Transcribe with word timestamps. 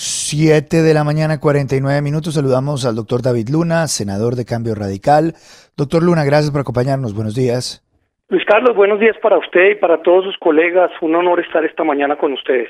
7 0.00 0.82
de 0.82 0.94
la 0.94 1.02
mañana, 1.02 1.40
49 1.40 2.02
minutos. 2.02 2.34
Saludamos 2.34 2.86
al 2.86 2.94
doctor 2.94 3.20
David 3.20 3.48
Luna, 3.50 3.88
senador 3.88 4.36
de 4.36 4.44
Cambio 4.44 4.76
Radical. 4.76 5.34
Doctor 5.76 6.04
Luna, 6.04 6.24
gracias 6.24 6.52
por 6.52 6.60
acompañarnos. 6.60 7.16
Buenos 7.16 7.34
días. 7.34 7.82
Luis 8.28 8.44
Carlos, 8.46 8.76
buenos 8.76 9.00
días 9.00 9.16
para 9.20 9.36
usted 9.38 9.72
y 9.72 9.74
para 9.74 10.00
todos 10.00 10.24
sus 10.24 10.38
colegas. 10.38 10.92
Un 11.02 11.16
honor 11.16 11.40
estar 11.40 11.64
esta 11.64 11.82
mañana 11.82 12.16
con 12.16 12.32
ustedes. 12.32 12.68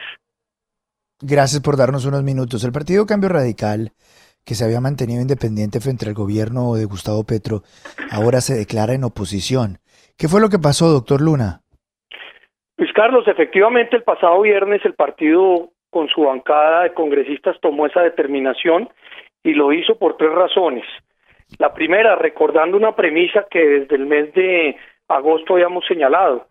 Gracias 1.20 1.60
por 1.60 1.76
darnos 1.76 2.06
unos 2.06 2.22
minutos. 2.22 2.64
El 2.64 2.72
Partido 2.72 3.04
Cambio 3.04 3.28
Radical, 3.28 3.90
que 4.46 4.54
se 4.54 4.64
había 4.64 4.80
mantenido 4.80 5.20
independiente 5.20 5.80
frente 5.80 6.06
al 6.08 6.14
gobierno 6.14 6.76
de 6.76 6.86
Gustavo 6.86 7.24
Petro, 7.24 7.60
ahora 8.10 8.40
se 8.40 8.54
declara 8.54 8.94
en 8.94 9.04
oposición. 9.04 9.80
¿Qué 10.16 10.28
fue 10.28 10.40
lo 10.40 10.48
que 10.48 10.58
pasó, 10.58 10.88
doctor 10.88 11.20
Luna? 11.20 11.60
Luis 12.78 12.92
Carlos, 12.94 13.28
efectivamente 13.28 13.96
el 13.96 14.02
pasado 14.02 14.40
viernes 14.40 14.80
el 14.86 14.94
partido 14.94 15.72
con 15.90 16.08
su 16.08 16.22
bancada 16.22 16.84
de 16.84 16.94
congresistas 16.94 17.58
tomó 17.60 17.86
esa 17.86 18.02
determinación 18.02 18.88
y 19.42 19.54
lo 19.54 19.72
hizo 19.72 19.98
por 19.98 20.16
tres 20.16 20.32
razones. 20.32 20.84
La 21.58 21.72
primera, 21.72 22.16
recordando 22.16 22.76
una 22.76 22.94
premisa 22.94 23.46
que 23.50 23.60
desde 23.66 23.96
el 23.96 24.06
mes 24.06 24.32
de 24.34 24.76
agosto 25.08 25.54
habíamos 25.54 25.86
señalado. 25.86 26.46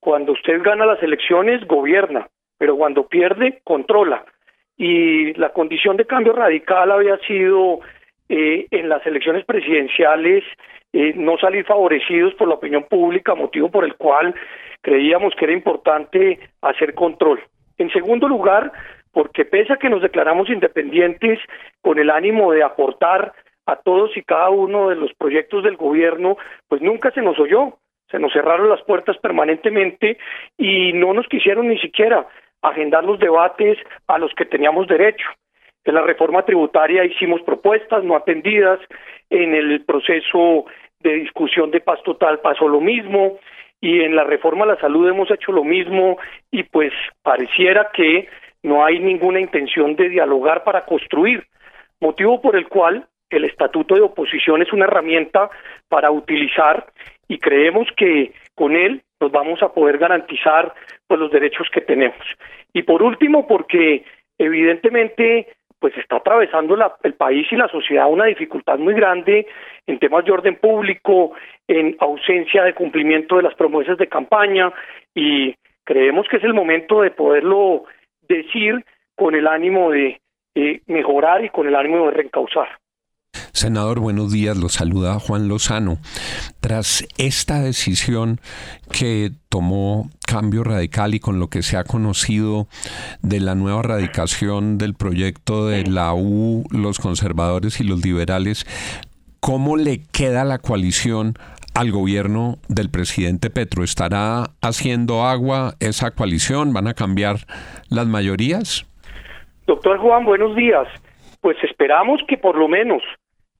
Cuando 0.00 0.32
usted 0.32 0.62
gana 0.62 0.86
las 0.86 1.02
elecciones, 1.02 1.66
gobierna, 1.66 2.28
pero 2.56 2.76
cuando 2.76 3.06
pierde, 3.06 3.60
controla. 3.64 4.24
Y 4.76 5.34
la 5.34 5.50
condición 5.50 5.96
de 5.96 6.06
cambio 6.06 6.32
radical 6.32 6.90
había 6.90 7.18
sido 7.18 7.80
eh, 8.28 8.66
en 8.70 8.88
las 8.88 9.04
elecciones 9.06 9.44
presidenciales 9.44 10.44
eh, 10.92 11.12
no 11.16 11.36
salir 11.36 11.64
favorecidos 11.66 12.34
por 12.34 12.48
la 12.48 12.54
opinión 12.54 12.84
pública, 12.84 13.34
motivo 13.34 13.70
por 13.70 13.84
el 13.84 13.96
cual 13.96 14.34
creíamos 14.80 15.34
que 15.34 15.44
era 15.44 15.54
importante 15.54 16.38
hacer 16.62 16.94
control. 16.94 17.40
En 17.78 17.90
segundo 17.90 18.28
lugar, 18.28 18.72
porque 19.12 19.44
pese 19.44 19.72
a 19.72 19.76
que 19.76 19.88
nos 19.88 20.02
declaramos 20.02 20.50
independientes 20.50 21.38
con 21.80 21.98
el 21.98 22.10
ánimo 22.10 22.52
de 22.52 22.62
aportar 22.62 23.32
a 23.66 23.76
todos 23.76 24.16
y 24.16 24.22
cada 24.22 24.50
uno 24.50 24.88
de 24.88 24.96
los 24.96 25.12
proyectos 25.14 25.62
del 25.62 25.76
gobierno, 25.76 26.36
pues 26.68 26.82
nunca 26.82 27.10
se 27.10 27.22
nos 27.22 27.38
oyó, 27.38 27.78
se 28.10 28.18
nos 28.18 28.32
cerraron 28.32 28.68
las 28.68 28.82
puertas 28.82 29.16
permanentemente 29.18 30.18
y 30.56 30.92
no 30.94 31.12
nos 31.12 31.26
quisieron 31.28 31.68
ni 31.68 31.78
siquiera 31.78 32.26
agendar 32.62 33.04
los 33.04 33.18
debates 33.18 33.78
a 34.06 34.18
los 34.18 34.32
que 34.34 34.44
teníamos 34.44 34.88
derecho. 34.88 35.28
En 35.84 35.94
la 35.94 36.02
reforma 36.02 36.44
tributaria 36.44 37.04
hicimos 37.04 37.42
propuestas 37.42 38.04
no 38.04 38.16
atendidas, 38.16 38.80
en 39.30 39.54
el 39.54 39.84
proceso 39.84 40.66
de 41.00 41.14
discusión 41.14 41.70
de 41.70 41.80
paz 41.80 42.02
total 42.02 42.40
pasó 42.40 42.68
lo 42.68 42.80
mismo, 42.80 43.38
y 43.80 44.00
en 44.00 44.16
la 44.16 44.24
reforma 44.24 44.64
a 44.64 44.68
la 44.68 44.80
salud 44.80 45.08
hemos 45.08 45.30
hecho 45.30 45.52
lo 45.52 45.64
mismo 45.64 46.18
y 46.50 46.64
pues 46.64 46.92
pareciera 47.22 47.90
que 47.92 48.28
no 48.62 48.84
hay 48.84 48.98
ninguna 48.98 49.40
intención 49.40 49.94
de 49.94 50.08
dialogar 50.08 50.64
para 50.64 50.84
construir, 50.84 51.46
motivo 52.00 52.40
por 52.40 52.56
el 52.56 52.68
cual 52.68 53.06
el 53.30 53.44
estatuto 53.44 53.94
de 53.94 54.00
oposición 54.00 54.62
es 54.62 54.72
una 54.72 54.86
herramienta 54.86 55.50
para 55.88 56.10
utilizar 56.10 56.86
y 57.28 57.38
creemos 57.38 57.86
que 57.96 58.32
con 58.54 58.74
él 58.74 59.02
nos 59.20 59.30
vamos 59.30 59.62
a 59.62 59.72
poder 59.72 59.98
garantizar 59.98 60.72
pues 61.06 61.20
los 61.20 61.30
derechos 61.30 61.68
que 61.72 61.80
tenemos. 61.80 62.18
Y 62.72 62.82
por 62.82 63.02
último, 63.02 63.46
porque 63.46 64.04
evidentemente 64.38 65.48
pues 65.78 65.96
está 65.96 66.16
atravesando 66.16 66.76
la, 66.76 66.94
el 67.02 67.14
país 67.14 67.46
y 67.50 67.56
la 67.56 67.68
sociedad 67.68 68.10
una 68.10 68.26
dificultad 68.26 68.78
muy 68.78 68.94
grande 68.94 69.46
en 69.86 69.98
temas 69.98 70.24
de 70.24 70.32
orden 70.32 70.56
público, 70.56 71.32
en 71.66 71.96
ausencia 72.00 72.64
de 72.64 72.74
cumplimiento 72.74 73.36
de 73.36 73.44
las 73.44 73.54
promesas 73.54 73.98
de 73.98 74.08
campaña 74.08 74.72
y 75.14 75.54
creemos 75.84 76.26
que 76.28 76.38
es 76.38 76.44
el 76.44 76.54
momento 76.54 77.02
de 77.02 77.10
poderlo 77.10 77.84
decir 78.28 78.84
con 79.14 79.34
el 79.34 79.46
ánimo 79.46 79.90
de 79.90 80.20
eh, 80.54 80.80
mejorar 80.86 81.44
y 81.44 81.50
con 81.50 81.66
el 81.66 81.74
ánimo 81.74 82.06
de 82.06 82.12
reencauzar. 82.12 82.68
Senador, 83.58 83.98
buenos 83.98 84.32
días. 84.32 84.56
Lo 84.56 84.68
saluda 84.68 85.18
Juan 85.18 85.48
Lozano. 85.48 85.98
Tras 86.60 87.04
esta 87.18 87.60
decisión 87.60 88.38
que 88.92 89.32
tomó 89.48 90.10
Cambio 90.28 90.62
Radical 90.62 91.16
y 91.16 91.18
con 91.18 91.40
lo 91.40 91.48
que 91.48 91.62
se 91.62 91.76
ha 91.76 91.82
conocido 91.82 92.68
de 93.20 93.40
la 93.40 93.56
nueva 93.56 93.82
radicación 93.82 94.78
del 94.78 94.94
proyecto 94.94 95.66
de 95.66 95.84
la 95.86 96.14
U, 96.14 96.66
los 96.70 97.00
conservadores 97.00 97.80
y 97.80 97.84
los 97.84 98.04
liberales, 98.04 98.64
¿cómo 99.40 99.76
le 99.76 100.02
queda 100.12 100.44
la 100.44 100.58
coalición 100.58 101.34
al 101.74 101.90
gobierno 101.90 102.58
del 102.68 102.90
presidente 102.90 103.50
Petro? 103.50 103.82
¿Estará 103.82 104.50
haciendo 104.62 105.24
agua 105.24 105.74
esa 105.80 106.12
coalición? 106.12 106.72
¿Van 106.72 106.86
a 106.86 106.94
cambiar 106.94 107.38
las 107.88 108.06
mayorías? 108.06 108.86
Doctor 109.66 109.98
Juan, 109.98 110.24
buenos 110.24 110.54
días. 110.54 110.86
Pues 111.40 111.56
esperamos 111.64 112.20
que 112.28 112.36
por 112.36 112.56
lo 112.56 112.68
menos 112.68 113.02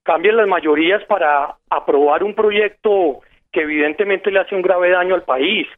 cambien 0.08 0.38
las 0.38 0.48
mayorías 0.48 1.04
para 1.04 1.54
aprobar 1.69 2.24
un 2.24 2.34
proyecto 2.34 3.20
que 3.52 3.60
evidentemente 3.60 4.30
le 4.30 4.41
hace 4.41 4.54
un 4.54 4.62
grave 4.62 4.88
daño 4.88 5.14
al 5.14 5.24
país. 5.24 5.69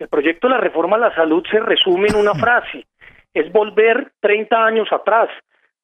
El 0.00 0.08
proyecto 0.08 0.48
de 0.48 0.54
la 0.54 0.60
reforma 0.60 0.96
a 0.96 0.98
la 0.98 1.14
salud 1.14 1.46
se 1.48 1.60
resume 1.60 2.08
en 2.08 2.16
una 2.16 2.34
frase, 2.44 2.84
es 3.32 3.52
volver 3.52 4.10
30 4.18 4.66
años 4.66 4.88
atrás 4.90 5.28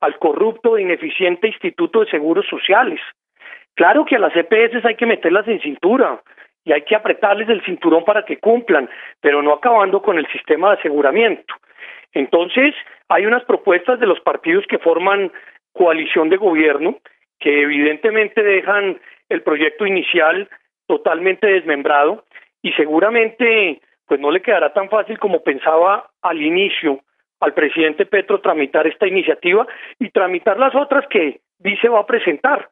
al 0.00 0.18
corrupto 0.18 0.76
e 0.76 0.82
ineficiente 0.82 1.46
Instituto 1.46 2.00
de 2.00 2.10
Seguros 2.10 2.44
Sociales. 2.50 2.98
Claro 3.76 4.04
que 4.04 4.16
a 4.16 4.18
las 4.18 4.34
EPS 4.34 4.84
hay 4.84 4.96
que 4.96 5.06
meterlas 5.06 5.46
en 5.46 5.60
cintura 5.60 6.20
y 6.64 6.72
hay 6.72 6.82
que 6.82 6.96
apretarles 6.96 7.48
el 7.50 7.64
cinturón 7.64 8.04
para 8.04 8.24
que 8.24 8.38
cumplan, 8.38 8.90
pero 9.20 9.42
no 9.42 9.52
acabando 9.52 10.02
con 10.02 10.18
el 10.18 10.26
sistema 10.32 10.70
de 10.70 10.80
aseguramiento. 10.80 11.54
Entonces, 12.14 12.74
hay 13.08 13.26
unas 13.26 13.44
propuestas 13.44 14.00
de 14.00 14.06
los 14.06 14.18
partidos 14.18 14.64
que 14.68 14.80
forman 14.80 15.30
coalición 15.72 16.30
de 16.30 16.36
gobierno 16.36 16.98
que 17.42 17.62
evidentemente 17.62 18.42
dejan 18.42 19.00
el 19.28 19.42
proyecto 19.42 19.86
inicial 19.86 20.48
totalmente 20.86 21.46
desmembrado 21.46 22.24
y 22.62 22.72
seguramente 22.72 23.80
pues 24.06 24.20
no 24.20 24.30
le 24.30 24.42
quedará 24.42 24.72
tan 24.72 24.88
fácil 24.88 25.18
como 25.18 25.42
pensaba 25.42 26.10
al 26.22 26.40
inicio 26.40 27.00
al 27.40 27.54
presidente 27.54 28.06
Petro 28.06 28.40
tramitar 28.40 28.86
esta 28.86 29.08
iniciativa 29.08 29.66
y 29.98 30.10
tramitar 30.10 30.58
las 30.58 30.74
otras 30.76 31.04
que 31.10 31.40
dice 31.58 31.88
va 31.88 32.00
a 32.00 32.06
presentar. 32.06 32.70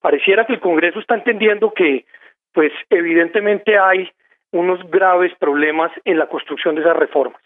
Pareciera 0.00 0.46
que 0.46 0.54
el 0.54 0.60
Congreso 0.60 1.00
está 1.00 1.16
entendiendo 1.16 1.72
que 1.74 2.04
pues 2.52 2.70
evidentemente 2.90 3.78
hay 3.78 4.08
unos 4.52 4.78
graves 4.90 5.32
problemas 5.40 5.90
en 6.04 6.18
la 6.18 6.28
construcción 6.28 6.76
de 6.76 6.82
esas 6.82 6.96
reformas. 6.96 7.40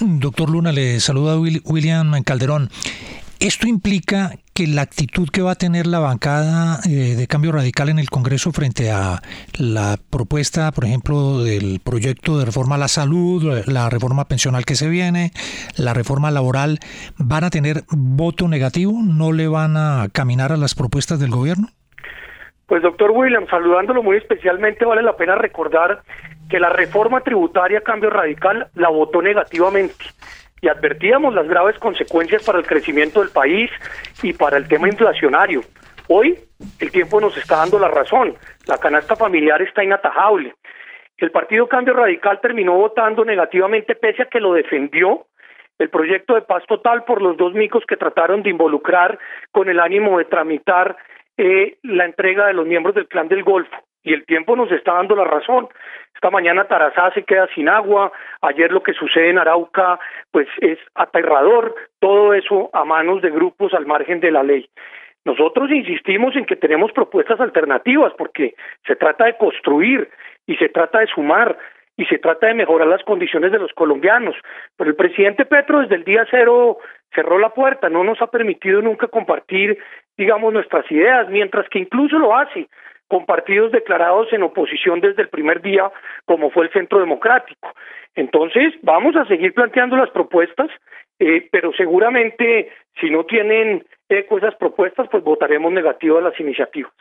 Doctor 0.00 0.50
Luna, 0.50 0.72
le 0.72 1.00
saluda 1.00 1.38
William 1.38 2.12
Calderón. 2.24 2.68
Esto 3.40 3.66
implica 3.66 4.30
que 4.58 4.66
la 4.66 4.82
actitud 4.82 5.28
que 5.32 5.40
va 5.40 5.52
a 5.52 5.54
tener 5.54 5.86
la 5.86 6.00
bancada 6.00 6.80
eh, 6.84 7.14
de 7.14 7.26
cambio 7.28 7.52
radical 7.52 7.90
en 7.90 8.00
el 8.00 8.10
Congreso 8.10 8.50
frente 8.50 8.90
a 8.90 9.20
la 9.56 9.96
propuesta, 10.10 10.72
por 10.72 10.84
ejemplo, 10.84 11.44
del 11.44 11.78
proyecto 11.78 12.40
de 12.40 12.44
reforma 12.44 12.74
a 12.74 12.78
la 12.78 12.88
salud, 12.88 13.62
la 13.68 13.88
reforma 13.88 14.24
pensional 14.24 14.64
que 14.64 14.74
se 14.74 14.88
viene, 14.88 15.30
la 15.76 15.94
reforma 15.94 16.32
laboral, 16.32 16.80
¿van 17.18 17.44
a 17.44 17.50
tener 17.50 17.84
voto 17.90 18.48
negativo? 18.48 18.94
¿No 19.00 19.30
le 19.30 19.46
van 19.46 19.76
a 19.76 20.08
caminar 20.12 20.50
a 20.50 20.56
las 20.56 20.74
propuestas 20.74 21.20
del 21.20 21.30
gobierno? 21.30 21.68
Pues 22.66 22.82
doctor 22.82 23.12
William, 23.12 23.46
saludándolo 23.48 24.02
muy 24.02 24.16
especialmente, 24.16 24.84
vale 24.84 25.02
la 25.02 25.16
pena 25.16 25.36
recordar 25.36 26.02
que 26.50 26.58
la 26.58 26.70
reforma 26.70 27.20
tributaria 27.20 27.82
Cambio 27.82 28.10
Radical 28.10 28.70
la 28.74 28.88
votó 28.88 29.22
negativamente 29.22 29.94
y 30.60 30.68
advertíamos 30.68 31.34
las 31.34 31.46
graves 31.48 31.78
consecuencias 31.78 32.44
para 32.44 32.58
el 32.58 32.66
crecimiento 32.66 33.20
del 33.20 33.30
país 33.30 33.70
y 34.22 34.32
para 34.32 34.56
el 34.56 34.68
tema 34.68 34.88
inflacionario. 34.88 35.60
Hoy 36.08 36.38
el 36.80 36.90
tiempo 36.90 37.20
nos 37.20 37.36
está 37.36 37.56
dando 37.56 37.78
la 37.78 37.88
razón, 37.88 38.34
la 38.66 38.78
canasta 38.78 39.14
familiar 39.16 39.60
está 39.62 39.84
inatajable. 39.84 40.54
El 41.18 41.30
Partido 41.30 41.66
Cambio 41.66 41.94
Radical 41.94 42.40
terminó 42.40 42.74
votando 42.74 43.24
negativamente 43.24 43.94
pese 43.94 44.22
a 44.22 44.26
que 44.26 44.40
lo 44.40 44.52
defendió 44.52 45.26
el 45.78 45.90
proyecto 45.90 46.34
de 46.34 46.42
paz 46.42 46.64
total 46.66 47.04
por 47.04 47.22
los 47.22 47.36
dos 47.36 47.54
micos 47.54 47.84
que 47.86 47.96
trataron 47.96 48.42
de 48.42 48.50
involucrar 48.50 49.18
con 49.52 49.68
el 49.68 49.80
ánimo 49.80 50.18
de 50.18 50.24
tramitar 50.24 50.96
eh, 51.36 51.78
la 51.82 52.04
entrega 52.04 52.46
de 52.46 52.52
los 52.52 52.66
miembros 52.66 52.94
del 52.94 53.06
clan 53.06 53.28
del 53.28 53.44
Golfo. 53.44 53.76
Y 54.08 54.14
el 54.14 54.24
tiempo 54.24 54.56
nos 54.56 54.72
está 54.72 54.94
dando 54.94 55.14
la 55.14 55.24
razón. 55.24 55.68
Esta 56.14 56.30
mañana 56.30 56.64
Tarazá 56.64 57.10
se 57.12 57.24
queda 57.24 57.46
sin 57.54 57.68
agua, 57.68 58.10
ayer 58.40 58.72
lo 58.72 58.82
que 58.82 58.94
sucede 58.94 59.28
en 59.28 59.36
Arauca 59.36 60.00
pues 60.30 60.48
es 60.62 60.78
aterrador, 60.94 61.74
todo 62.00 62.32
eso 62.32 62.70
a 62.72 62.86
manos 62.86 63.20
de 63.20 63.28
grupos 63.28 63.74
al 63.74 63.84
margen 63.84 64.20
de 64.20 64.30
la 64.30 64.42
ley. 64.42 64.66
Nosotros 65.26 65.70
insistimos 65.70 66.34
en 66.36 66.46
que 66.46 66.56
tenemos 66.56 66.90
propuestas 66.92 67.38
alternativas 67.38 68.14
porque 68.16 68.54
se 68.86 68.96
trata 68.96 69.26
de 69.26 69.36
construir 69.36 70.08
y 70.46 70.56
se 70.56 70.70
trata 70.70 71.00
de 71.00 71.08
sumar 71.08 71.58
y 71.98 72.06
se 72.06 72.16
trata 72.16 72.46
de 72.46 72.54
mejorar 72.54 72.88
las 72.88 73.04
condiciones 73.04 73.52
de 73.52 73.58
los 73.58 73.74
colombianos. 73.74 74.36
Pero 74.78 74.88
el 74.88 74.96
presidente 74.96 75.44
Petro 75.44 75.80
desde 75.80 75.96
el 75.96 76.04
día 76.04 76.26
cero 76.30 76.78
cerró 77.14 77.38
la 77.38 77.50
puerta, 77.50 77.90
no 77.90 78.04
nos 78.04 78.22
ha 78.22 78.28
permitido 78.28 78.80
nunca 78.80 79.08
compartir, 79.08 79.76
digamos, 80.16 80.50
nuestras 80.50 80.90
ideas, 80.90 81.28
mientras 81.28 81.68
que 81.68 81.80
incluso 81.80 82.18
lo 82.18 82.34
hace 82.34 82.68
con 83.08 83.26
partidos 83.26 83.72
declarados 83.72 84.32
en 84.32 84.42
oposición 84.42 85.00
desde 85.00 85.22
el 85.22 85.28
primer 85.28 85.62
día, 85.62 85.90
como 86.26 86.50
fue 86.50 86.66
el 86.66 86.72
Centro 86.72 87.00
Democrático. 87.00 87.72
Entonces, 88.14 88.74
vamos 88.82 89.16
a 89.16 89.24
seguir 89.26 89.54
planteando 89.54 89.96
las 89.96 90.10
propuestas, 90.10 90.70
eh, 91.18 91.48
pero 91.50 91.72
seguramente 91.72 92.70
si 93.00 93.10
no 93.10 93.24
tienen 93.24 93.84
eco 94.08 94.38
esas 94.38 94.54
propuestas, 94.56 95.08
pues 95.10 95.24
votaremos 95.24 95.72
negativo 95.72 96.18
a 96.18 96.22
las 96.22 96.38
iniciativas. 96.38 96.92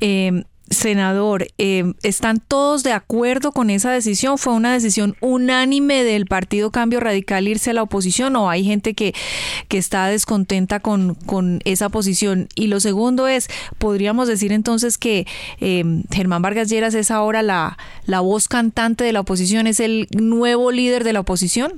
Eh, 0.00 0.30
senador, 0.70 1.42
eh, 1.58 1.82
¿están 2.04 2.36
todos 2.38 2.84
de 2.84 2.92
acuerdo 2.92 3.50
con 3.50 3.70
esa 3.70 3.92
decisión? 3.92 4.38
¿Fue 4.38 4.54
una 4.54 4.72
decisión 4.72 5.14
unánime 5.20 6.04
del 6.04 6.26
Partido 6.26 6.70
Cambio 6.70 7.00
Radical 7.00 7.48
irse 7.48 7.70
a 7.70 7.74
la 7.74 7.82
oposición 7.82 8.36
o 8.36 8.48
hay 8.48 8.64
gente 8.64 8.94
que, 8.94 9.12
que 9.68 9.78
está 9.78 10.06
descontenta 10.06 10.78
con, 10.80 11.14
con 11.26 11.58
esa 11.64 11.88
posición? 11.88 12.46
Y 12.54 12.68
lo 12.68 12.78
segundo 12.78 13.26
es, 13.26 13.48
¿podríamos 13.80 14.28
decir 14.28 14.52
entonces 14.52 14.96
que 14.96 15.24
eh, 15.60 15.82
Germán 16.14 16.42
Vargas 16.42 16.70
Lleras 16.70 16.94
es 16.94 17.10
ahora 17.10 17.42
la, 17.42 17.76
la 18.06 18.20
voz 18.20 18.46
cantante 18.48 19.02
de 19.02 19.12
la 19.12 19.20
oposición, 19.20 19.66
es 19.66 19.80
el 19.80 20.06
nuevo 20.16 20.70
líder 20.70 21.02
de 21.02 21.12
la 21.12 21.20
oposición? 21.20 21.72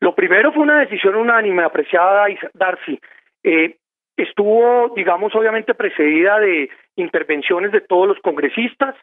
Lo 0.00 0.14
primero 0.14 0.52
fue 0.52 0.62
una 0.62 0.80
decisión 0.80 1.14
unánime, 1.14 1.62
apreciada 1.62 2.26
Darcy. 2.54 3.00
Eh, 3.42 3.76
estuvo, 4.16 4.92
digamos, 4.94 5.34
obviamente 5.34 5.74
precedida 5.74 6.38
de 6.38 6.70
intervenciones 6.96 7.72
de 7.72 7.80
todos 7.80 8.08
los 8.08 8.18
congresistas 8.20 8.94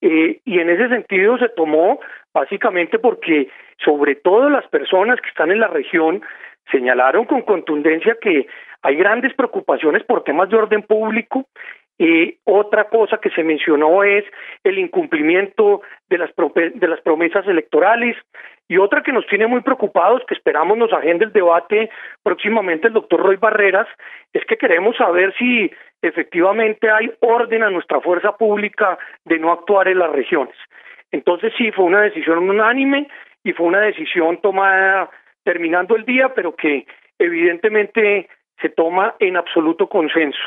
eh, 0.00 0.40
y 0.44 0.58
en 0.58 0.70
ese 0.70 0.88
sentido 0.88 1.38
se 1.38 1.48
tomó 1.50 2.00
básicamente 2.32 2.98
porque 2.98 3.48
sobre 3.84 4.16
todo 4.16 4.50
las 4.50 4.66
personas 4.68 5.20
que 5.20 5.28
están 5.28 5.50
en 5.50 5.60
la 5.60 5.68
región 5.68 6.22
señalaron 6.70 7.24
con 7.24 7.42
contundencia 7.42 8.16
que 8.20 8.46
hay 8.82 8.96
grandes 8.96 9.34
preocupaciones 9.34 10.04
por 10.04 10.24
temas 10.24 10.48
de 10.48 10.56
orden 10.56 10.82
público. 10.82 11.46
Eh, 11.98 12.36
otra 12.44 12.84
cosa 12.84 13.18
que 13.18 13.30
se 13.30 13.42
mencionó 13.42 14.04
es 14.04 14.24
el 14.64 14.78
incumplimiento 14.78 15.80
de 16.10 16.18
las, 16.18 16.30
de 16.34 16.88
las 16.88 17.00
promesas 17.00 17.46
electorales, 17.46 18.16
y 18.68 18.78
otra 18.78 19.02
que 19.02 19.12
nos 19.12 19.26
tiene 19.26 19.46
muy 19.46 19.60
preocupados, 19.60 20.22
que 20.26 20.34
esperamos 20.34 20.76
nos 20.76 20.92
agende 20.92 21.24
el 21.24 21.32
debate 21.32 21.88
próximamente 22.22 22.88
el 22.88 22.94
doctor 22.94 23.20
Roy 23.20 23.36
Barreras, 23.36 23.86
es 24.32 24.44
que 24.44 24.56
queremos 24.56 24.96
saber 24.96 25.32
si 25.38 25.70
efectivamente 26.08 26.90
hay 26.90 27.10
orden 27.20 27.62
a 27.62 27.70
nuestra 27.70 28.00
fuerza 28.00 28.36
pública 28.36 28.98
de 29.24 29.38
no 29.38 29.52
actuar 29.52 29.88
en 29.88 29.98
las 29.98 30.10
regiones. 30.12 30.54
Entonces 31.12 31.52
sí, 31.56 31.70
fue 31.72 31.84
una 31.84 32.02
decisión 32.02 32.48
unánime 32.48 33.08
y 33.44 33.52
fue 33.52 33.66
una 33.66 33.80
decisión 33.80 34.40
tomada 34.40 35.10
terminando 35.44 35.96
el 35.96 36.04
día, 36.04 36.34
pero 36.34 36.54
que 36.56 36.86
evidentemente 37.18 38.28
se 38.60 38.68
toma 38.70 39.14
en 39.20 39.36
absoluto 39.36 39.88
consenso. 39.88 40.38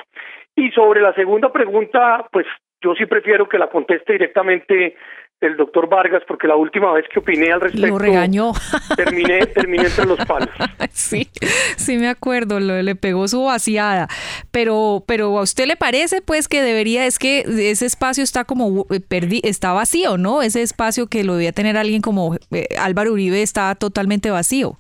Y 0.56 0.72
sobre 0.72 1.02
la 1.02 1.14
segunda 1.14 1.52
pregunta, 1.52 2.26
pues 2.32 2.46
yo 2.82 2.96
sí 2.96 3.06
prefiero 3.06 3.48
que 3.48 3.58
la 3.58 3.68
conteste 3.68 4.14
directamente 4.14 4.96
el 5.42 5.56
doctor 5.56 5.88
Vargas, 5.88 6.22
porque 6.28 6.48
la 6.48 6.56
última 6.56 6.92
vez 6.92 7.06
que 7.12 7.20
opiné 7.20 7.52
al 7.52 7.62
respecto. 7.62 7.88
Lo 7.88 7.98
regañó. 7.98 8.52
Terminé, 8.96 9.46
terminé 9.48 9.86
entre 9.86 10.06
los 10.06 10.20
palos. 10.26 10.50
Sí, 10.92 11.30
sí 11.78 11.98
me 11.98 12.10
acuerdo, 12.10 12.60
le 12.60 12.96
pegó 12.96 13.28
su 13.28 13.44
vaciada. 13.44 14.08
Pero, 14.52 15.04
pero 15.08 15.38
a 15.38 15.42
usted 15.42 15.66
le 15.66 15.78
parece, 15.78 16.22
pues, 16.22 16.48
que 16.48 16.62
debería, 16.62 17.06
es 17.06 17.20
que 17.20 17.40
ese 17.40 17.86
espacio 17.86 18.24
está 18.24 18.44
como 18.44 18.86
eh, 18.90 19.00
perdi, 19.00 19.40
está 19.44 19.72
vacío, 19.72 20.18
¿no? 20.18 20.42
Ese 20.42 20.62
espacio 20.62 21.08
que 21.08 21.24
lo 21.24 21.36
debía 21.36 21.54
tener 21.54 21.78
alguien 21.78 22.02
como 22.02 22.36
eh, 22.52 22.68
Álvaro 22.80 23.14
Uribe 23.14 23.42
está 23.42 23.76
totalmente 23.76 24.30
vacío. 24.30 24.78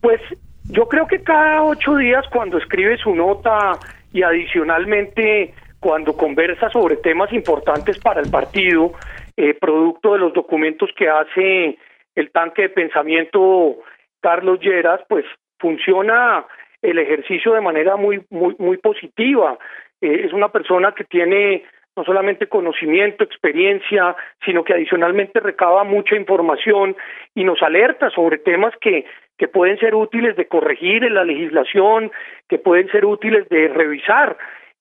Pues 0.00 0.20
yo 0.64 0.86
creo 0.88 1.06
que 1.06 1.22
cada 1.22 1.62
ocho 1.62 1.96
días 1.96 2.24
cuando 2.30 2.58
escribe 2.58 2.98
su 2.98 3.14
nota 3.14 3.78
y 4.12 4.22
adicionalmente 4.22 5.54
cuando 5.80 6.16
conversa 6.16 6.68
sobre 6.70 6.96
temas 6.96 7.32
importantes 7.32 7.98
para 7.98 8.20
el 8.20 8.30
partido, 8.30 8.92
eh, 9.36 9.54
producto 9.54 10.14
de 10.14 10.18
los 10.18 10.32
documentos 10.32 10.90
que 10.96 11.08
hace 11.08 11.78
el 12.14 12.30
tanque 12.30 12.62
de 12.62 12.68
pensamiento 12.70 13.76
Carlos 14.20 14.60
Lleras, 14.60 15.00
pues 15.08 15.24
funciona 15.58 16.46
el 16.82 16.98
ejercicio 16.98 17.52
de 17.52 17.60
manera 17.60 17.96
muy 17.96 18.24
muy 18.30 18.54
muy 18.58 18.78
positiva. 18.78 19.58
Eh, 20.00 20.22
es 20.24 20.32
una 20.32 20.50
persona 20.50 20.92
que 20.92 21.04
tiene 21.04 21.64
no 21.96 22.04
solamente 22.04 22.46
conocimiento, 22.48 23.24
experiencia, 23.24 24.14
sino 24.44 24.64
que 24.64 24.74
adicionalmente 24.74 25.40
recaba 25.40 25.82
mucha 25.82 26.14
información 26.14 26.94
y 27.34 27.42
nos 27.44 27.62
alerta 27.62 28.10
sobre 28.10 28.36
temas 28.38 28.74
que, 28.80 29.06
que 29.38 29.48
pueden 29.48 29.78
ser 29.78 29.94
útiles 29.94 30.36
de 30.36 30.46
corregir 30.46 31.04
en 31.04 31.14
la 31.14 31.24
legislación, 31.24 32.12
que 32.48 32.58
pueden 32.58 32.88
ser 32.90 33.06
útiles 33.06 33.48
de 33.48 33.68
revisar. 33.68 34.36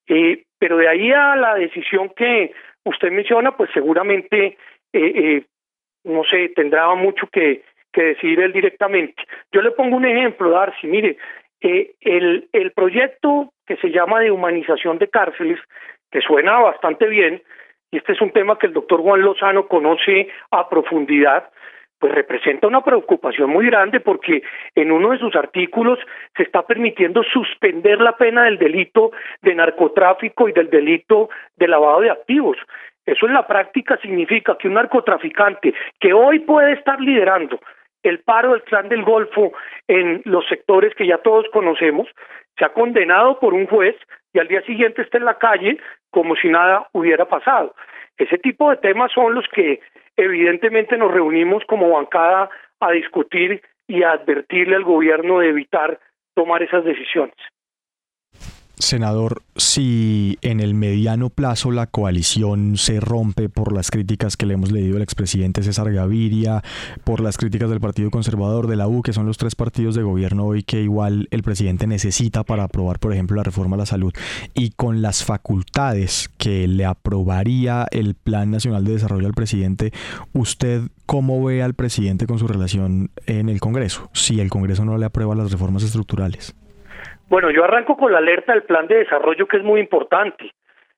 Eh, 0.07 0.43
pero 0.59 0.77
de 0.77 0.89
ahí 0.89 1.11
a 1.11 1.35
la 1.37 1.55
decisión 1.55 2.09
que 2.15 2.51
usted 2.85 3.11
menciona, 3.11 3.55
pues 3.57 3.69
seguramente, 3.73 4.45
eh, 4.45 4.57
eh, 4.93 5.45
no 6.05 6.23
sé, 6.23 6.49
tendrá 6.55 6.93
mucho 6.95 7.27
que, 7.27 7.63
que 7.91 8.03
decidir 8.03 8.39
él 8.39 8.53
directamente. 8.53 9.21
Yo 9.51 9.61
le 9.61 9.71
pongo 9.71 9.97
un 9.97 10.05
ejemplo, 10.05 10.49
Darcy, 10.51 10.87
mire, 10.87 11.17
eh, 11.61 11.93
el, 12.01 12.47
el 12.53 12.71
proyecto 12.71 13.51
que 13.65 13.75
se 13.77 13.89
llama 13.89 14.19
de 14.19 14.31
humanización 14.31 14.99
de 14.99 15.09
cárceles, 15.09 15.59
que 16.11 16.21
suena 16.21 16.59
bastante 16.59 17.07
bien, 17.07 17.41
y 17.91 17.97
este 17.97 18.13
es 18.13 18.21
un 18.21 18.31
tema 18.31 18.57
que 18.59 18.67
el 18.67 18.73
doctor 18.73 19.01
Juan 19.01 19.21
Lozano 19.21 19.67
conoce 19.67 20.29
a 20.51 20.69
profundidad, 20.69 21.49
pues 21.99 22.13
representa 22.13 22.67
una 22.67 22.81
preocupación 22.81 23.49
muy 23.49 23.67
grande 23.67 23.99
porque 23.99 24.43
en 24.75 24.91
uno 24.91 25.11
de 25.11 25.19
sus 25.19 25.35
artículos 25.35 25.99
se 26.35 26.43
está 26.43 26.63
permitiendo 26.63 27.23
suspender 27.23 28.01
la 28.01 28.17
pena 28.17 28.43
del 28.43 28.57
delito 28.57 29.11
de 29.41 29.55
narcotráfico 29.55 30.49
y 30.49 30.51
del 30.51 30.69
delito 30.69 31.29
de 31.55 31.67
lavado 31.67 32.01
de 32.01 32.11
activos. 32.11 32.57
Eso 33.05 33.27
en 33.27 33.33
la 33.33 33.47
práctica 33.47 33.97
significa 33.97 34.57
que 34.57 34.67
un 34.67 34.73
narcotraficante 34.73 35.73
que 35.99 36.13
hoy 36.13 36.39
puede 36.39 36.73
estar 36.73 36.99
liderando 36.99 37.59
el 38.03 38.19
paro 38.19 38.51
del 38.51 38.63
clan 38.63 38.89
del 38.89 39.03
Golfo 39.03 39.53
en 39.87 40.21
los 40.25 40.45
sectores 40.47 40.93
que 40.95 41.07
ya 41.07 41.17
todos 41.19 41.45
conocemos, 41.51 42.07
se 42.57 42.65
ha 42.65 42.69
condenado 42.69 43.39
por 43.39 43.53
un 43.53 43.67
juez 43.67 43.95
y 44.33 44.39
al 44.39 44.47
día 44.47 44.61
siguiente 44.61 45.01
está 45.01 45.17
en 45.17 45.25
la 45.25 45.37
calle 45.37 45.77
como 46.11 46.35
si 46.35 46.49
nada 46.49 46.87
hubiera 46.93 47.25
pasado. 47.25 47.73
Ese 48.17 48.37
tipo 48.37 48.69
de 48.69 48.77
temas 48.77 49.11
son 49.11 49.33
los 49.33 49.47
que 49.49 49.81
evidentemente 50.17 50.97
nos 50.97 51.11
reunimos 51.11 51.63
como 51.65 51.89
bancada 51.89 52.49
a 52.79 52.91
discutir 52.91 53.61
y 53.87 54.03
a 54.03 54.11
advertirle 54.11 54.75
al 54.75 54.83
gobierno 54.83 55.39
de 55.39 55.49
evitar 55.49 55.99
tomar 56.35 56.63
esas 56.63 56.83
decisiones. 56.83 57.35
Senador, 58.77 59.43
si 59.55 60.37
en 60.41 60.59
el 60.59 60.73
mediano 60.73 61.29
plazo 61.29 61.71
la 61.71 61.87
coalición 61.87 62.77
se 62.77 62.99
rompe 62.99 63.47
por 63.47 63.73
las 63.73 63.89
críticas 63.89 64.35
que 64.35 64.45
le 64.45 64.55
hemos 64.55 64.71
leído 64.71 64.97
al 64.97 65.01
expresidente 65.01 65.63
César 65.63 65.91
Gaviria, 65.91 66.63
por 67.03 67.21
las 67.21 67.37
críticas 67.37 67.69
del 67.69 67.79
Partido 67.79 68.11
Conservador, 68.11 68.67
de 68.67 68.75
la 68.75 68.87
U, 68.87 69.01
que 69.01 69.13
son 69.13 69.25
los 69.25 69.37
tres 69.37 69.55
partidos 69.55 69.95
de 69.95 70.03
gobierno 70.03 70.45
hoy 70.45 70.63
que 70.63 70.81
igual 70.81 71.27
el 71.31 71.41
presidente 71.41 71.87
necesita 71.87 72.43
para 72.43 72.65
aprobar, 72.65 72.99
por 72.99 73.13
ejemplo, 73.13 73.37
la 73.37 73.43
reforma 73.43 73.75
a 73.75 73.79
la 73.79 73.85
salud, 73.85 74.13
y 74.53 74.71
con 74.71 75.01
las 75.01 75.23
facultades 75.23 76.29
que 76.37 76.67
le 76.67 76.85
aprobaría 76.85 77.87
el 77.91 78.15
Plan 78.15 78.51
Nacional 78.51 78.83
de 78.83 78.93
Desarrollo 78.93 79.27
al 79.27 79.33
presidente, 79.33 79.93
¿usted 80.33 80.81
cómo 81.05 81.43
ve 81.43 81.63
al 81.63 81.75
presidente 81.75 82.27
con 82.27 82.39
su 82.39 82.47
relación 82.47 83.11
en 83.25 83.49
el 83.49 83.59
Congreso, 83.59 84.09
si 84.13 84.39
el 84.39 84.49
Congreso 84.49 84.83
no 84.83 84.97
le 84.97 85.05
aprueba 85.05 85.35
las 85.35 85.51
reformas 85.51 85.83
estructurales? 85.83 86.55
Bueno, 87.27 87.49
yo 87.49 87.63
arranco 87.63 87.97
con 87.97 88.11
la 88.11 88.19
alerta 88.19 88.53
del 88.53 88.63
plan 88.63 88.87
de 88.87 88.99
desarrollo 88.99 89.47
que 89.47 89.57
es 89.57 89.63
muy 89.63 89.79
importante. 89.79 90.51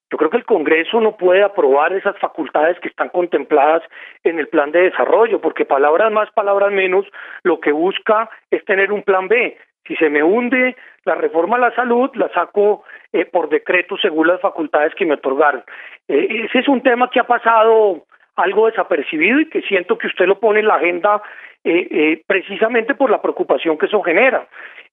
Yo 0.09 0.17
creo 0.17 0.29
que 0.29 0.37
el 0.37 0.45
Congreso 0.45 1.01
no 1.01 1.17
puede 1.17 1.43
aprobar 1.43 1.91
esas 1.93 2.17
facultades 2.19 2.79
que 2.79 2.87
están 2.87 3.09
contempladas 3.09 3.83
en 4.23 4.39
el 4.39 4.47
plan 4.47 4.71
de 4.71 4.83
desarrollo, 4.83 5.41
porque 5.41 5.65
palabras 5.65 6.11
más, 6.11 6.31
palabras 6.31 6.71
menos, 6.71 7.05
lo 7.43 7.59
que 7.59 7.73
busca 7.73 8.29
es 8.49 8.63
tener 8.63 8.91
un 8.91 9.03
plan 9.03 9.27
B. 9.27 9.57
Si 9.85 9.95
se 9.95 10.09
me 10.09 10.23
hunde 10.23 10.75
la 11.03 11.15
reforma 11.15 11.57
a 11.57 11.59
la 11.59 11.75
salud, 11.75 12.09
la 12.15 12.29
saco 12.29 12.83
eh, 13.11 13.25
por 13.25 13.49
decreto 13.49 13.97
según 13.97 14.27
las 14.27 14.41
facultades 14.41 14.93
que 14.95 15.05
me 15.05 15.15
otorgaron. 15.15 15.63
Eh, 16.07 16.45
ese 16.45 16.59
es 16.59 16.67
un 16.67 16.81
tema 16.81 17.09
que 17.09 17.19
ha 17.19 17.27
pasado 17.27 18.05
algo 18.37 18.67
desapercibido 18.67 19.41
y 19.41 19.49
que 19.49 19.61
siento 19.61 19.97
que 19.97 20.07
usted 20.07 20.25
lo 20.25 20.39
pone 20.39 20.61
en 20.61 20.67
la 20.67 20.75
agenda 20.75 21.21
eh, 21.63 22.21
precisamente 22.25 22.95
por 22.95 23.09
la 23.09 23.21
preocupación 23.21 23.77
que 23.77 23.87
eso 23.87 24.01
genera. 24.01 24.47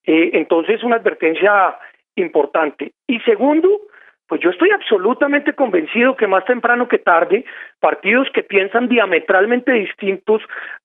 entonces, 0.04 0.82
una 0.82 0.96
advertencia 0.96 1.78
importante. 2.16 2.92
Y 3.06 3.20
segundo, 3.20 3.68
pues 4.26 4.40
yo 4.40 4.50
estoy 4.50 4.70
absolutamente 4.70 5.52
convencido 5.52 6.16
que 6.16 6.26
más 6.26 6.44
temprano 6.46 6.88
que 6.88 6.98
tarde, 6.98 7.44
partidos 7.78 8.28
que 8.32 8.42
piensan 8.42 8.88
diametralmente 8.88 9.72
distintos, 9.72 10.42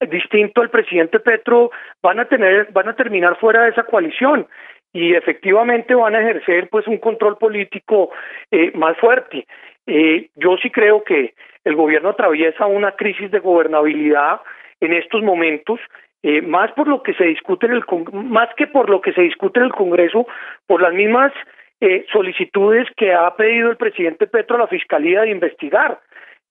distinto 0.10 0.62
al 0.62 0.70
presidente 0.70 1.20
Petro, 1.20 1.72
van 2.02 2.20
a 2.20 2.26
tener, 2.26 2.72
van 2.72 2.90
a 2.90 2.96
terminar 2.96 3.38
fuera 3.38 3.64
de 3.64 3.70
esa 3.70 3.84
coalición 3.84 4.48
y 4.92 5.14
efectivamente 5.14 5.96
van 5.96 6.16
a 6.16 6.22
ejercer 6.22 6.68
pues 6.70 6.86
un 6.88 6.98
control 6.98 7.38
político 7.38 8.12
eh, 8.52 8.72
más 8.76 8.98
fuerte. 8.98 9.48
Eh, 9.88 10.30
yo 10.36 10.58
sí 10.58 10.70
creo 10.70 11.04
que 11.04 11.34
el 11.70 11.76
gobierno 11.76 12.10
atraviesa 12.10 12.66
una 12.66 12.94
crisis 12.94 13.32
de 13.32 13.40
gobernabilidad 13.40 14.42
en 14.82 14.94
estos 14.94 15.22
momentos, 15.22 15.80
eh, 16.24 16.42
más 16.42 16.72
por 16.74 16.88
lo 16.88 17.04
que 17.04 17.14
se 17.14 17.26
discute 17.26 17.68
en 17.68 17.74
el 17.74 17.84
más 18.12 18.50
que 18.58 18.68
por 18.68 18.90
lo 18.90 19.02
que 19.02 19.14
se 19.14 19.22
discute 19.22 19.60
en 19.60 19.68
el 19.68 19.72
Congreso, 19.72 20.28
por 20.68 20.82
las 20.82 20.94
mismas 20.94 21.32
eh, 21.80 22.06
solicitudes 22.12 22.88
que 22.98 23.14
ha 23.14 23.34
pedido 23.36 23.70
el 23.70 23.78
presidente 23.78 24.28
Petro 24.28 24.56
a 24.56 24.60
la 24.60 24.68
Fiscalía 24.68 25.22
de 25.22 25.30
investigar. 25.30 26.00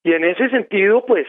Y 0.04 0.12
en 0.12 0.24
ese 0.24 0.48
sentido, 0.48 1.04
pues, 1.04 1.26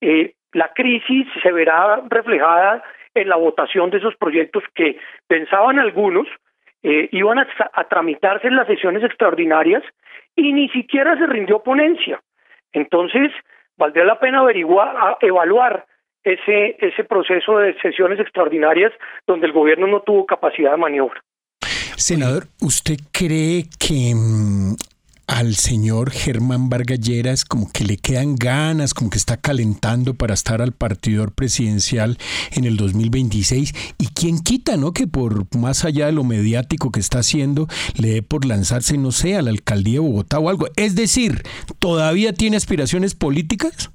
eh, 0.00 0.32
la 0.52 0.72
crisis 0.72 1.26
se 1.42 1.52
verá 1.52 2.02
reflejada 2.08 2.82
en 3.14 3.28
la 3.28 3.36
votación 3.36 3.90
de 3.90 3.98
esos 3.98 4.16
proyectos 4.16 4.64
que 4.74 4.98
pensaban 5.28 5.78
algunos 5.78 6.26
eh, 6.82 7.08
iban 7.12 7.38
a, 7.38 7.46
a, 7.72 7.84
tramitarse 7.84 8.46
en 8.46 8.56
las 8.56 8.66
sesiones 8.66 9.02
extraordinarias 9.02 9.82
y 10.36 10.52
ni 10.52 10.68
siquiera 10.68 11.16
se 11.18 11.26
rindió 11.26 11.62
ponencia. 11.62 12.20
Entonces, 12.76 13.32
valdría 13.78 14.04
la 14.04 14.20
pena 14.20 14.40
averiguar, 14.40 15.16
evaluar 15.22 15.86
ese, 16.22 16.76
ese 16.78 17.04
proceso 17.04 17.58
de 17.58 17.74
sesiones 17.80 18.20
extraordinarias 18.20 18.92
donde 19.26 19.46
el 19.46 19.52
gobierno 19.52 19.86
no 19.86 20.02
tuvo 20.02 20.26
capacidad 20.26 20.72
de 20.72 20.76
maniobra. 20.76 21.22
Senador, 21.96 22.44
¿usted 22.60 22.96
cree 23.10 23.64
que 23.78 24.12
mm, 24.14 24.76
al 25.26 25.54
señor 25.54 26.10
Germán 26.10 26.70
Vargalleras 26.70 27.44
como 27.44 27.66
que 27.72 27.84
le 27.84 27.96
quedan 27.96 28.36
ganas, 28.36 28.94
como 28.94 29.10
que 29.10 29.18
está 29.18 29.36
calentando 29.36 30.14
para 30.14 30.34
estar 30.34 30.62
al 30.62 30.72
partidor 30.72 31.34
presidencial 31.34 32.16
en 32.56 32.64
el 32.64 32.76
2026? 32.76 33.96
¿Y 33.98 34.06
quién 34.14 34.38
quita, 34.42 34.76
no? 34.76 34.92
Que 34.92 35.06
por 35.06 35.44
más 35.58 35.84
allá 35.84 36.06
de 36.06 36.12
lo 36.12 36.24
mediático 36.24 36.92
que 36.92 37.00
está 37.00 37.18
haciendo, 37.18 37.66
le 38.00 38.08
dé 38.08 38.22
por 38.22 38.44
lanzarse, 38.44 38.96
no 38.98 39.10
sé, 39.10 39.36
a 39.36 39.42
la 39.42 39.50
alcaldía 39.50 40.00
de 40.00 40.06
Bogotá 40.06 40.38
o 40.38 40.48
algo. 40.48 40.66
Es 40.76 40.94
decir, 40.94 41.42
¿todavía 41.80 42.32
tiene 42.32 42.56
aspiraciones 42.56 43.14
políticas? 43.14 43.90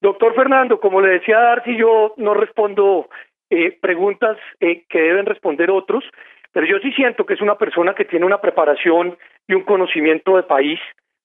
Doctor 0.00 0.34
Fernando, 0.34 0.80
como 0.80 1.02
le 1.02 1.20
decía 1.20 1.38
Darcy, 1.38 1.76
yo 1.76 2.14
no 2.16 2.32
respondo 2.32 3.10
eh, 3.50 3.76
preguntas 3.80 4.38
eh, 4.60 4.84
que 4.88 5.00
deben 5.00 5.26
responder 5.26 5.70
otros. 5.70 6.04
Pero 6.52 6.66
yo 6.66 6.78
sí 6.82 6.90
siento 6.92 7.26
que 7.26 7.34
es 7.34 7.40
una 7.40 7.56
persona 7.56 7.94
que 7.94 8.04
tiene 8.04 8.26
una 8.26 8.40
preparación 8.40 9.16
y 9.50 9.54
un 9.54 9.64
conocimiento 9.64 10.36
de 10.36 10.44
país 10.44 10.78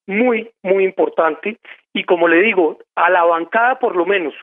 muy, 0.08 0.50
muy 0.62 0.84
importante. 0.84 1.58
Y 1.94 2.02
como 2.04 2.26
le 2.26 2.42
digo, 2.42 2.78
a 2.96 3.08
la 3.08 3.22
bancada 3.24 3.78
por 3.78 3.94
lo 3.94 4.04
menos 4.04 4.34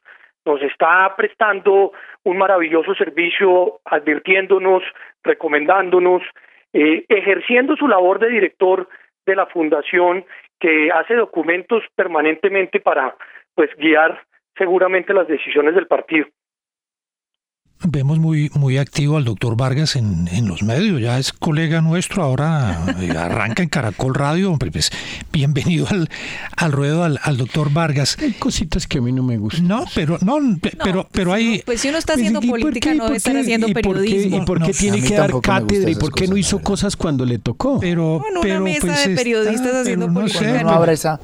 nos 0.45 0.61
está 0.61 1.13
prestando 1.17 1.91
un 2.23 2.37
maravilloso 2.37 2.95
servicio, 2.95 3.79
advirtiéndonos, 3.85 4.83
recomendándonos, 5.23 6.21
eh, 6.71 7.05
ejerciendo 7.09 7.75
su 7.75 7.87
labor 7.87 8.19
de 8.19 8.29
director 8.29 8.87
de 9.25 9.35
la 9.35 9.47
fundación 9.47 10.25
que 10.59 10.89
hace 10.91 11.15
documentos 11.15 11.83
permanentemente 11.95 12.79
para 12.79 13.15
pues 13.53 13.69
guiar 13.77 14.21
seguramente 14.57 15.13
las 15.13 15.27
decisiones 15.27 15.75
del 15.75 15.87
partido 15.87 16.27
vemos 17.83 18.19
muy, 18.19 18.49
muy 18.53 18.77
activo 18.77 19.17
al 19.17 19.25
doctor 19.25 19.57
Vargas 19.57 19.95
en, 19.95 20.27
en, 20.31 20.47
los 20.47 20.63
medios, 20.63 21.01
ya 21.01 21.19
es 21.19 21.33
colega 21.33 21.81
nuestro, 21.81 22.23
ahora 22.23 22.85
eh, 22.99 23.11
arranca 23.17 23.63
en 23.63 23.69
Caracol 23.69 24.15
Radio, 24.15 24.57
pues 24.57 24.91
bienvenido 25.31 25.87
al, 25.89 26.09
al 26.55 26.71
ruedo 26.71 27.03
al, 27.03 27.19
al, 27.23 27.37
doctor 27.37 27.71
Vargas. 27.71 28.17
Hay 28.19 28.33
cositas 28.33 28.87
que 28.87 28.99
a 28.99 29.01
mí 29.01 29.11
no 29.11 29.23
me 29.23 29.37
gustan. 29.37 29.67
No, 29.67 29.85
pero 29.93 30.17
no, 30.21 30.39
pero, 30.83 31.07
pero 31.11 31.33
hay... 31.33 31.61
Pues 31.65 31.81
si 31.81 31.89
uno 31.89 31.97
está 31.97 32.13
haciendo 32.13 32.41
política, 32.41 32.93
no 32.93 33.05
debe 33.05 33.17
estar 33.17 33.35
haciendo 33.35 33.67
periodismo. 33.67 34.37
¿Y 34.37 34.45
por 34.45 34.63
qué, 34.63 34.73
tiene 34.73 35.01
que 35.01 35.15
dar 35.15 35.31
cátedra? 35.41 35.89
¿Y 35.89 35.95
por 35.95 36.13
qué 36.13 36.27
no 36.27 36.37
hizo 36.37 36.59
cosas 36.59 36.95
cuando 36.95 37.25
le 37.25 37.39
tocó? 37.39 37.79
Pero, 37.79 38.19
bueno, 38.19 38.41
una 38.41 38.59
mesa 38.59 38.87
pues, 38.87 39.07
de 39.07 39.15
periodistas 39.15 39.75
haciendo 39.75 40.11
política. 40.13 40.63
No, 40.63 40.69
abra 40.69 40.93
esa 40.93 41.19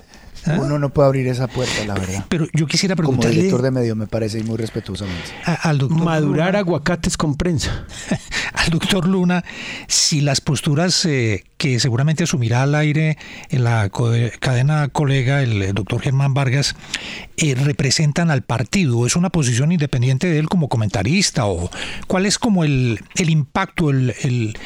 ¿Ah? 0.45 0.57
Uno 0.59 0.79
no 0.79 0.89
puede 0.89 1.07
abrir 1.07 1.27
esa 1.27 1.47
puerta, 1.47 1.85
la 1.85 1.93
verdad. 1.93 2.25
Pero 2.29 2.47
yo 2.53 2.67
quisiera 2.67 2.95
preguntarle... 2.95 3.31
Como 3.31 3.41
director 3.41 3.61
de 3.61 3.71
medio 3.71 3.95
me 3.95 4.07
parece 4.07 4.43
muy 4.43 4.57
respetuosamente. 4.57 5.31
al 5.43 5.77
doctor 5.77 6.03
Madurar 6.03 6.55
aguacates 6.55 7.17
con 7.17 7.35
prensa. 7.35 7.85
al 8.53 8.69
doctor 8.69 9.07
Luna, 9.07 9.43
si 9.87 10.21
las 10.21 10.41
posturas 10.41 11.05
eh, 11.05 11.43
que 11.57 11.79
seguramente 11.79 12.23
asumirá 12.23 12.63
al 12.63 12.75
aire 12.75 13.17
en 13.49 13.63
la 13.63 13.89
cadena 14.39 14.87
colega, 14.87 15.41
el, 15.41 15.73
doctor 15.73 16.01
Germán 16.01 16.33
Vargas, 16.33 16.75
eh, 17.37 17.55
representan 17.55 18.31
al 18.31 18.41
partido, 18.43 19.05
¿es 19.05 19.15
una 19.15 19.29
posición 19.29 19.71
independiente 19.71 20.27
de 20.27 20.39
él 20.39 20.47
como 20.47 20.69
comentarista? 20.69 21.45
o 21.45 21.69
¿Cuál 22.07 22.25
es 22.25 22.39
como 22.39 22.63
el, 22.63 23.01
el 23.15 23.29
impacto, 23.29 23.89
el, 23.89 24.13
el, 24.21 24.57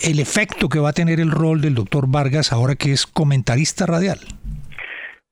el 0.00 0.20
efecto 0.20 0.68
que 0.68 0.78
va 0.78 0.90
a 0.90 0.92
tener 0.92 1.20
el 1.20 1.30
rol 1.30 1.60
del 1.60 1.74
doctor 1.74 2.06
Vargas 2.08 2.52
ahora 2.52 2.74
que 2.74 2.92
es 2.92 3.06
comentarista 3.06 3.86
radial? 3.86 4.20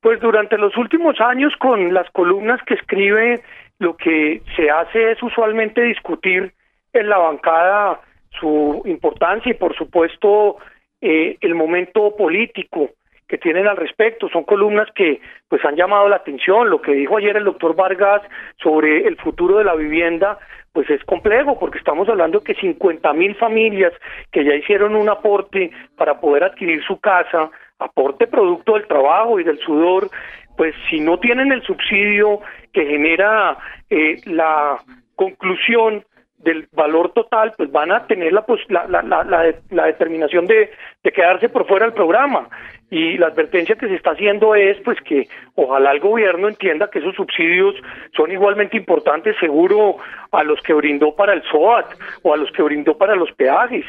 Pues 0.03 0.19
durante 0.19 0.59
los 0.59 0.77
últimos 0.77 1.21
años 1.21 1.55
con 1.61 1.95
las 1.95 2.11
columnas 2.11 2.61
que 2.67 2.75
escribe, 2.75 3.41
lo 3.79 3.97
que 3.97 4.43
se 4.57 4.69
hace 4.69 5.13
es 5.13 5.23
usualmente 5.23 5.81
discutir 5.81 6.53
en 6.93 7.09
la 7.09 7.19
bancada 7.19 8.01
su 8.41 8.83
importancia 8.85 9.51
y 9.51 9.55
por 9.55 9.77
supuesto 9.77 10.57
eh, 11.01 11.37
el 11.41 11.55
momento 11.55 12.17
político 12.17 12.91
que 13.29 13.39
tienen 13.39 13.69
al 13.69 13.77
respecto. 13.77 14.29
Son 14.29 14.43
columnas 14.43 14.89
que 14.93 15.21
pues 15.49 15.65
han 15.65 15.77
llamado 15.77 16.09
la 16.09 16.17
atención. 16.17 16.69
Lo 16.69 16.83
que 16.83 16.95
dijo 16.95 17.19
ayer 17.19 17.37
el 17.37 17.45
doctor 17.45 17.77
Vargas 17.77 18.23
sobre 18.61 19.07
el 19.07 19.17
futuro 19.19 19.59
de 19.59 19.65
la 19.65 19.77
vivienda, 19.77 20.37
pues 20.73 20.91
es 20.91 21.05
complejo 21.05 21.61
porque 21.61 21.79
estamos 21.79 22.09
hablando 22.09 22.41
que 22.41 22.55
50 22.55 23.13
mil 23.13 23.37
familias 23.37 23.93
que 24.33 24.45
ya 24.45 24.57
hicieron 24.57 24.97
un 24.97 25.09
aporte 25.09 25.71
para 25.97 26.21
poder 26.21 26.43
adquirir 26.43 26.83
su 26.83 26.99
casa 26.99 27.53
aporte 27.85 28.27
producto 28.27 28.75
del 28.75 28.87
trabajo 28.87 29.39
y 29.39 29.45
del 29.45 29.59
sudor, 29.59 30.11
pues 30.57 30.75
si 30.91 31.01
no 31.01 31.19
tienen 31.19 31.53
el 31.53 31.63
subsidio 31.63 32.41
que 32.73 32.87
genera 32.87 33.57
eh, 33.91 34.21
la 34.27 34.79
conclusión 35.17 36.05
del 36.39 36.67
valor 36.73 37.13
total, 37.13 37.53
pues 37.57 37.71
van 37.71 37.93
a 37.93 38.07
tener 38.07 38.33
la, 38.33 38.45
la, 38.69 39.03
la, 39.03 39.55
la, 39.71 39.87
determinación 39.87 40.47
de, 40.47 40.71
de, 41.03 41.13
quedarse 41.13 41.49
por 41.49 41.67
fuera 41.69 41.87
del 41.87 41.95
programa. 41.95 42.49
Y 42.91 43.17
la 43.17 43.29
advertencia 43.29 43.77
que 43.77 43.87
se 43.87 43.95
está 43.95 44.11
haciendo 44.11 44.55
es 44.55 44.77
pues 44.81 45.01
que 45.03 45.29
ojalá 45.55 45.93
el 45.93 46.01
gobierno 46.01 46.49
entienda 46.49 46.91
que 46.91 46.99
esos 46.99 47.15
subsidios 47.15 47.75
son 48.15 48.33
igualmente 48.33 48.77
importantes, 48.77 49.37
seguro 49.39 49.97
a 50.33 50.43
los 50.43 50.61
que 50.63 50.75
brindó 50.75 51.15
para 51.15 51.33
el 51.33 51.43
SOAT 51.45 51.87
o 52.23 52.35
a 52.35 52.37
los 52.37 52.51
que 52.51 52.63
brindó 52.63 52.99
para 52.99 53.15
los 53.15 53.31
peajes. 53.33 53.87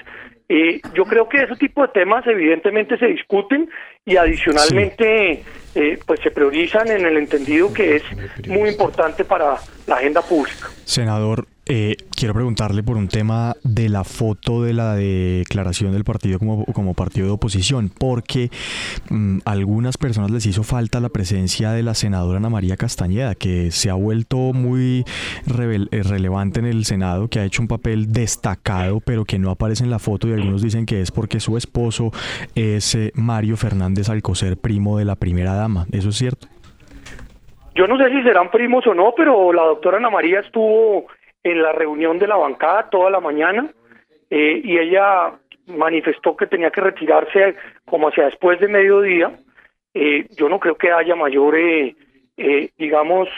Eh, 0.50 0.82
yo 0.94 1.06
creo 1.06 1.28
que 1.30 1.44
ese 1.44 1.56
tipo 1.56 1.82
de 1.82 1.88
temas 1.90 2.26
evidentemente 2.28 2.98
se 2.98 3.08
discuten 3.08 3.70
y 4.06 4.18
adicionalmente 4.18 5.44
eh, 5.76 6.00
pues 6.06 6.20
se 6.22 6.32
priorizan 6.32 6.90
en 6.90 7.06
el 7.06 7.18
entendido 7.18 7.74
que 7.74 7.96
es 7.96 8.04
muy 8.48 8.70
importante 8.70 9.24
para 9.24 9.56
la 9.88 9.96
agenda 9.96 10.22
pública. 10.22 10.70
Senador, 10.84 11.48
eh, 11.76 11.98
quiero 12.16 12.36
preguntarle 12.36 12.84
por 12.84 12.98
un 12.98 13.08
tema 13.08 13.56
de 13.64 13.90
la 13.90 14.04
foto 14.04 14.62
de 14.62 14.74
la 14.74 14.94
declaración 14.94 15.92
del 15.92 16.04
partido 16.04 16.38
como, 16.38 16.66
como 16.66 16.94
partido 16.94 17.26
de 17.26 17.34
oposición, 17.34 17.90
porque 17.90 18.52
mm, 19.10 19.40
a 19.44 19.52
algunas 19.52 19.98
personas 19.98 20.30
les 20.30 20.46
hizo 20.46 20.62
falta 20.62 21.00
la 21.00 21.10
presencia 21.10 21.72
de 21.72 21.82
la 21.82 21.96
senadora 21.96 22.38
Ana 22.38 22.52
María 22.52 22.78
Castañeda, 22.78 23.34
que 23.34 23.72
se 23.72 23.90
ha 23.90 23.96
vuelto 23.96 24.38
muy 24.54 25.04
eh, 25.48 26.04
relevante 26.04 26.60
en 26.60 26.68
el 26.68 26.86
Senado, 26.86 27.28
que 27.28 27.40
ha 27.40 27.46
hecho 27.46 27.64
un 27.64 27.68
papel 27.68 28.14
destacado, 28.14 29.00
pero 29.00 29.26
que 29.26 29.40
no 29.40 29.50
aparece 29.50 29.84
en 29.84 29.90
la 29.90 29.98
foto 29.98 30.28
y 30.28 30.34
algunos 30.34 30.62
dicen 30.62 30.86
que 30.86 31.02
es 31.02 31.10
porque 31.10 31.40
su 31.40 31.58
esposo 31.58 32.12
es 32.54 32.94
eh, 32.94 33.12
Mario 33.16 33.58
Fernández 33.58 34.10
Alcocer, 34.10 34.58
primo 34.58 35.00
de 35.00 35.06
la 35.06 35.16
primera 35.16 35.56
dama. 35.56 35.88
¿Eso 35.92 36.10
es 36.10 36.18
cierto? 36.18 36.46
Yo 37.74 37.88
no 37.88 37.98
sé 37.98 38.12
si 38.12 38.22
serán 38.22 38.52
primos 38.52 38.86
o 38.86 38.94
no, 38.94 39.16
pero 39.18 39.52
la 39.52 39.64
doctora 39.64 39.98
Ana 39.98 40.12
María 40.12 40.42
estuvo 40.42 41.08
en 41.44 41.62
la 41.62 41.72
reunión 41.72 42.20
de 42.20 42.28
la 42.28 42.38
bancada 42.38 42.90
toda 42.90 43.10
la 43.10 43.20
mañana 43.20 43.70
eh, 44.30 44.62
y 44.64 44.78
ella 44.78 45.34
manifestó 45.68 46.36
que 46.36 46.48
tenía 46.48 46.72
que 46.72 46.82
retirarse 46.82 47.56
como 47.86 48.10
hacia 48.10 48.26
después 48.26 48.60
de 48.60 48.68
mediodía 48.68 49.32
eh, 49.94 50.28
yo 50.36 50.50
no 50.50 50.60
creo 50.60 50.76
que 50.76 50.92
haya 50.92 51.16
mayor, 51.16 51.56
eh, 51.56 51.96
eh, 52.38 52.70
digamos, 52.78 53.30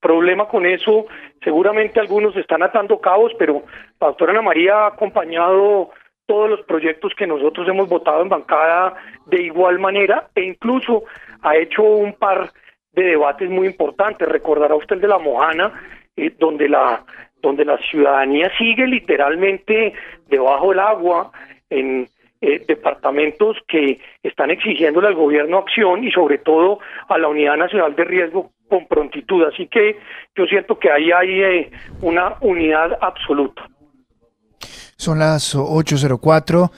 problema 0.00 0.46
con 0.48 0.64
eso. 0.64 1.06
Seguramente 1.42 1.98
algunos 1.98 2.36
están 2.36 2.62
atando 2.62 3.00
cabos, 3.00 3.32
pero 3.38 3.64
la 4.00 4.08
doctora 4.08 4.32
Ana 4.32 4.42
María 4.42 4.74
ha 4.74 4.86
acompañado 4.88 5.90
todos 6.26 6.50
los 6.50 6.62
proyectos 6.62 7.12
que 7.16 7.26
nosotros 7.26 7.68
hemos 7.68 7.88
votado 7.88 8.22
en 8.22 8.28
bancada 8.28 8.94
de 9.26 9.42
igual 9.42 9.78
manera 9.78 10.28
e 10.34 10.42
incluso 10.42 11.04
ha 11.42 11.56
hecho 11.56 11.82
un 11.82 12.14
par 12.14 12.50
de 12.92 13.02
debates 13.02 13.50
muy 13.50 13.66
importantes. 13.66 14.28
Recordará 14.28 14.74
usted 14.74 14.98
de 14.98 15.08
la 15.08 15.18
Mojana, 15.18 15.72
donde 16.38 16.68
la 16.68 17.04
donde 17.42 17.64
la 17.64 17.78
ciudadanía 17.78 18.50
sigue 18.58 18.86
literalmente 18.86 19.92
debajo 20.28 20.70
del 20.70 20.80
agua 20.80 21.30
en 21.70 22.08
eh, 22.40 22.64
departamentos 22.66 23.56
que 23.66 23.98
están 24.22 24.50
exigiéndole 24.50 25.08
al 25.08 25.14
gobierno 25.14 25.58
acción 25.58 26.04
y 26.04 26.10
sobre 26.10 26.38
todo 26.38 26.80
a 27.08 27.18
la 27.18 27.28
Unidad 27.28 27.56
Nacional 27.56 27.94
de 27.94 28.04
Riesgo 28.04 28.50
con 28.68 28.86
prontitud. 28.86 29.44
Así 29.44 29.68
que 29.68 29.98
yo 30.34 30.44
siento 30.46 30.78
que 30.78 30.90
ahí 30.90 31.12
hay 31.12 31.40
eh, 31.42 31.70
una 32.02 32.36
unidad 32.40 32.98
absoluta. 33.00 33.66
Son 34.96 35.18
las 35.18 35.56
8.04. 35.56 36.70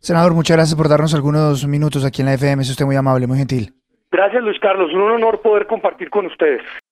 Senador, 0.00 0.34
muchas 0.34 0.56
gracias 0.56 0.76
por 0.76 0.88
darnos 0.88 1.14
algunos 1.14 1.66
minutos 1.66 2.04
aquí 2.04 2.22
en 2.22 2.26
la 2.26 2.34
FM. 2.34 2.62
Es 2.62 2.70
usted 2.70 2.84
muy 2.84 2.96
amable, 2.96 3.26
muy 3.26 3.38
gentil. 3.38 3.72
Gracias, 4.10 4.42
Luis 4.42 4.58
Carlos. 4.60 4.92
Un 4.92 5.00
honor 5.00 5.40
poder 5.40 5.66
compartir 5.66 6.10
con 6.10 6.26
ustedes. 6.26 6.62